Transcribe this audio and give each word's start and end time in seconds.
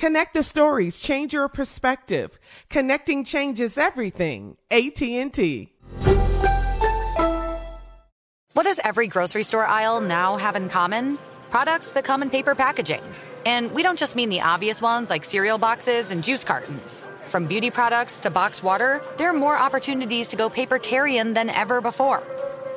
Connect 0.00 0.32
the 0.32 0.42
stories, 0.42 0.98
change 0.98 1.34
your 1.34 1.46
perspective. 1.48 2.38
Connecting 2.70 3.22
changes 3.22 3.76
everything. 3.76 4.56
AT&T. 4.70 5.74
What 8.54 8.64
does 8.64 8.80
every 8.82 9.08
grocery 9.08 9.42
store 9.42 9.66
aisle 9.66 10.00
now 10.00 10.38
have 10.38 10.56
in 10.56 10.70
common? 10.70 11.18
Products 11.50 11.92
that 11.92 12.04
come 12.04 12.22
in 12.22 12.30
paper 12.30 12.54
packaging. 12.54 13.02
And 13.44 13.70
we 13.72 13.82
don't 13.82 13.98
just 13.98 14.16
mean 14.16 14.30
the 14.30 14.40
obvious 14.40 14.80
ones 14.80 15.10
like 15.10 15.22
cereal 15.22 15.58
boxes 15.58 16.12
and 16.12 16.24
juice 16.24 16.44
cartons. 16.44 17.02
From 17.26 17.44
beauty 17.44 17.70
products 17.70 18.20
to 18.20 18.30
boxed 18.30 18.62
water, 18.64 19.02
there 19.18 19.28
are 19.28 19.34
more 19.34 19.58
opportunities 19.58 20.28
to 20.28 20.36
go 20.36 20.48
papertarian 20.48 21.34
than 21.34 21.50
ever 21.50 21.82
before. 21.82 22.22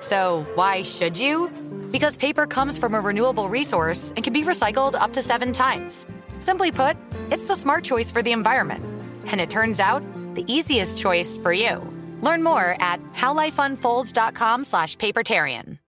So, 0.00 0.46
why 0.54 0.84
should 0.84 1.18
you? 1.18 1.50
Because 1.90 2.16
paper 2.16 2.46
comes 2.46 2.78
from 2.78 2.94
a 2.94 3.00
renewable 3.02 3.50
resource 3.50 4.10
and 4.16 4.24
can 4.24 4.32
be 4.32 4.42
recycled 4.42 4.94
up 4.94 5.12
to 5.12 5.20
seven 5.20 5.52
times. 5.52 6.06
Simply 6.40 6.72
put, 6.72 6.96
it's 7.30 7.44
the 7.44 7.56
smart 7.56 7.84
choice 7.84 8.10
for 8.10 8.22
the 8.22 8.32
environment. 8.32 8.84
And 9.26 9.40
it 9.40 9.50
turns 9.50 9.80
out, 9.80 10.02
the 10.34 10.44
easiest 10.46 10.98
choice 10.98 11.38
for 11.38 11.52
you. 11.52 11.86
Learn 12.22 12.42
more 12.42 12.76
at 12.80 13.00
howlifeunfolds.com 13.14 14.64
slash 14.64 14.96
papertarian. 14.96 15.78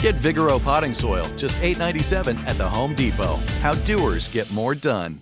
Get 0.00 0.14
Vigoro 0.14 0.62
potting 0.62 0.94
soil, 0.94 1.26
just 1.36 1.58
$8.97 1.58 2.38
at 2.46 2.56
the 2.56 2.66
Home 2.66 2.94
Depot. 2.94 3.36
How 3.60 3.74
doers 3.74 4.28
get 4.28 4.50
more 4.50 4.74
done. 4.74 5.20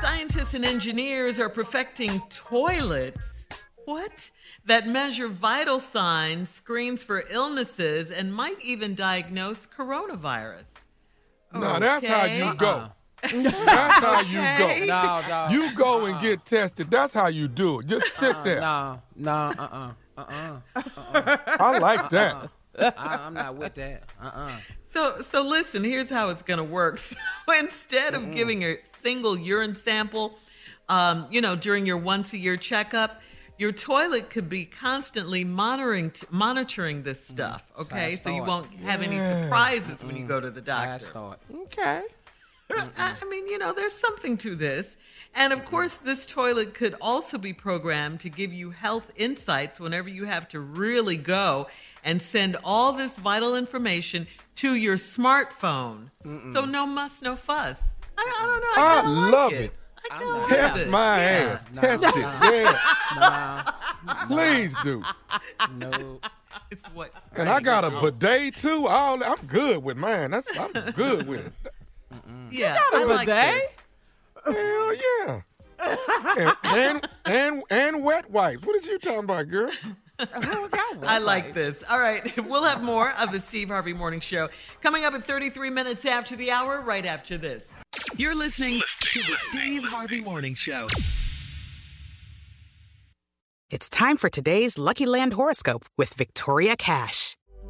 Scientists 0.00 0.54
and 0.54 0.64
engineers 0.64 1.38
are 1.38 1.50
perfecting 1.50 2.18
toilets. 2.30 3.18
What? 3.84 4.30
That 4.64 4.88
measure 4.88 5.28
vital 5.28 5.80
signs, 5.80 6.48
screens 6.48 7.02
for 7.02 7.24
illnesses, 7.30 8.10
and 8.10 8.32
might 8.32 8.60
even 8.64 8.94
diagnose 8.94 9.66
coronavirus. 9.66 10.64
No, 11.52 11.78
that's 11.78 12.06
how 12.06 12.24
you 12.24 12.44
Okay. 12.50 12.56
go. 12.56 12.88
That's 13.22 13.96
how 13.96 14.20
you 14.20 14.38
go. 14.58 14.78
No, 14.86 15.22
dog. 15.28 15.52
You 15.52 15.74
go 15.74 16.06
and 16.06 16.20
get 16.20 16.44
tested. 16.44 16.90
That's 16.90 17.12
how 17.12 17.28
you 17.28 17.48
do 17.48 17.80
it. 17.80 17.86
Just 17.86 18.14
sit 18.16 18.42
there. 18.44 18.60
No, 18.60 19.02
no, 19.14 19.30
uh, 19.32 19.54
uh, 19.58 19.90
uh, 20.16 20.58
uh. 20.74 21.36
I 21.60 21.78
like 21.78 22.08
that. 22.10 22.50
I'm 22.98 23.34
not 23.34 23.56
with 23.56 23.74
that. 23.74 24.04
Uh, 24.20 24.30
uh 24.34 24.50
So, 24.88 25.22
so 25.22 25.42
listen. 25.42 25.84
Here's 25.84 26.08
how 26.08 26.30
it's 26.30 26.42
going 26.42 26.58
to 26.58 26.64
work. 26.64 27.00
So 27.46 27.52
instead 27.56 28.14
of 28.14 28.32
giving 28.32 28.64
a 28.64 28.78
single 28.98 29.38
urine 29.38 29.76
sample, 29.76 30.36
um, 30.88 31.28
you 31.30 31.40
know, 31.40 31.54
during 31.54 31.86
your 31.86 31.96
once 31.96 32.32
a 32.32 32.38
year 32.38 32.56
checkup, 32.56 33.20
your 33.58 33.70
toilet 33.70 34.30
could 34.30 34.48
be 34.48 34.64
constantly 34.64 35.44
monitoring 35.44 36.12
monitoring 36.30 37.04
this 37.04 37.24
stuff. 37.24 37.70
Okay, 37.78 38.16
Sad 38.16 38.24
so 38.24 38.34
you 38.34 38.42
won't 38.42 38.72
have 38.80 39.02
any 39.02 39.18
surprises 39.18 40.02
when 40.04 40.16
you 40.16 40.26
go 40.26 40.40
to 40.40 40.50
the 40.50 40.60
Bad 40.60 40.98
doctor. 40.98 41.04
start. 41.04 41.38
Okay. 41.54 42.02
I 42.70 43.14
I 43.20 43.24
mean, 43.28 43.46
you 43.46 43.58
know, 43.58 43.72
there's 43.72 43.94
something 43.94 44.36
to 44.38 44.54
this. 44.54 44.96
And 45.34 45.52
of 45.52 45.64
course, 45.66 45.98
this 45.98 46.24
toilet 46.24 46.72
could 46.72 46.94
also 47.00 47.36
be 47.36 47.52
programmed 47.52 48.20
to 48.20 48.30
give 48.30 48.52
you 48.54 48.70
health 48.70 49.10
insights 49.16 49.78
whenever 49.78 50.08
you 50.08 50.24
have 50.24 50.48
to 50.48 50.60
really 50.60 51.16
go 51.16 51.66
and 52.04 52.22
send 52.22 52.56
all 52.64 52.92
this 52.92 53.16
vital 53.18 53.54
information 53.54 54.26
to 54.56 54.74
your 54.74 54.96
smartphone. 54.96 56.10
So 56.24 56.64
no 56.64 56.86
muss, 56.86 57.20
no 57.20 57.36
fuss. 57.36 57.78
I, 58.16 58.22
I 58.40 58.46
don't 58.46 58.60
know. 58.60 58.68
I, 58.76 58.98
I 58.98 59.02
kinda 59.02 59.20
like 59.20 59.32
love 59.32 59.52
it. 59.52 59.60
it. 59.60 59.72
I 60.10 60.18
kinda 60.18 60.46
Test 60.48 60.76
it. 60.78 60.88
my 60.88 61.18
Yeah. 61.18 61.30
ass. 61.52 61.66
Test 61.74 62.04
it. 62.04 62.16
Yeah. 62.16 62.80
Nah, 63.16 63.72
Please 64.28 64.74
do. 64.82 65.02
no. 65.74 66.20
It's 66.70 66.86
what. 66.88 67.12
And 67.34 67.48
I 67.48 67.60
got 67.60 67.84
a 67.84 67.90
bidet 67.90 68.56
too. 68.56 68.86
All 68.86 69.22
I'm 69.22 69.46
good 69.46 69.82
with 69.82 69.96
mine. 69.98 70.30
That's 70.30 70.48
I'm 70.58 70.72
good 70.92 71.26
with 71.26 71.46
it. 71.46 71.52
Mm. 72.36 72.48
Yeah, 72.52 72.76
got 72.76 72.94
a 72.94 72.96
I 72.96 73.04
like 73.04 73.26
bidet? 73.26 73.70
this. 74.44 74.56
Hell 74.56 74.94
yeah. 74.94 75.40
and, 76.38 76.56
and 76.64 77.08
and 77.24 77.62
and 77.70 78.04
wet 78.04 78.30
wipes. 78.30 78.64
What 78.64 78.76
is 78.76 78.86
you 78.86 78.98
talking 78.98 79.24
about, 79.24 79.48
girl? 79.48 79.70
I 80.18 81.18
like 81.18 81.52
this. 81.52 81.82
All 81.88 81.98
right, 82.00 82.44
we'll 82.48 82.62
have 82.62 82.82
more 82.82 83.10
of 83.12 83.32
the 83.32 83.40
Steve 83.40 83.68
Harvey 83.68 83.92
Morning 83.92 84.20
Show 84.20 84.48
coming 84.82 85.04
up 85.04 85.14
at 85.14 85.24
33 85.24 85.70
minutes 85.70 86.04
after 86.06 86.36
the 86.36 86.50
hour, 86.50 86.80
right 86.80 87.04
after 87.04 87.36
this. 87.36 87.64
You're 88.16 88.34
listening 88.34 88.80
to 89.00 89.18
the 89.20 89.36
Steve 89.50 89.84
Harvey 89.84 90.20
Morning 90.20 90.54
Show. 90.54 90.86
It's 93.70 93.88
time 93.90 94.16
for 94.16 94.30
today's 94.30 94.78
Lucky 94.78 95.06
Land 95.06 95.34
horoscope 95.34 95.84
with 95.98 96.14
Victoria 96.14 96.76
Cash. 96.76 97.35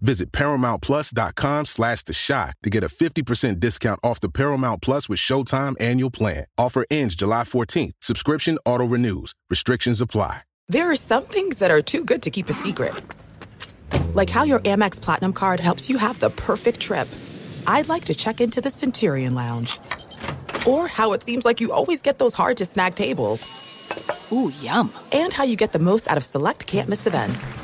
Visit 0.00 0.32
ParamountPlus.com 0.32 1.66
slash 1.66 2.02
The 2.02 2.14
Chi 2.14 2.52
to 2.62 2.70
get 2.70 2.84
a 2.84 2.88
50% 2.88 3.60
discount 3.60 4.00
off 4.02 4.20
the 4.20 4.28
Paramount 4.28 4.82
Plus 4.82 5.08
with 5.08 5.18
Showtime 5.18 5.80
annual 5.80 6.10
plan. 6.10 6.44
Offer 6.58 6.84
ends 6.90 7.16
July 7.16 7.42
14th. 7.44 7.92
Subscription 8.00 8.58
auto-renews. 8.64 9.34
Restrictions 9.50 10.00
apply. 10.00 10.40
There 10.68 10.90
are 10.90 10.96
some 10.96 11.24
things 11.24 11.58
that 11.58 11.70
are 11.70 11.82
too 11.82 12.04
good 12.04 12.22
to 12.22 12.30
keep 12.30 12.48
a 12.48 12.52
secret. 12.52 12.94
Like 14.14 14.30
how 14.30 14.44
your 14.44 14.60
Amex 14.60 15.00
Platinum 15.00 15.32
card 15.32 15.60
helps 15.60 15.90
you 15.90 15.98
have 15.98 16.18
the 16.18 16.30
perfect 16.30 16.80
trip. 16.80 17.08
I'd 17.66 17.88
like 17.88 18.06
to 18.06 18.14
check 18.14 18.40
into 18.40 18.60
the 18.60 18.70
Centurion 18.70 19.34
Lounge. 19.34 19.78
Or 20.66 20.88
how 20.88 21.12
it 21.12 21.22
seems 21.22 21.44
like 21.44 21.60
you 21.60 21.72
always 21.72 22.00
get 22.00 22.18
those 22.18 22.34
hard-to-snag 22.34 22.94
tables. 22.94 24.30
Ooh, 24.32 24.50
yum. 24.60 24.90
And 25.12 25.32
how 25.32 25.44
you 25.44 25.56
get 25.56 25.72
the 25.72 25.78
most 25.78 26.08
out 26.08 26.16
of 26.16 26.24
select 26.24 26.66
can't-miss 26.66 27.06
events. 27.06 27.63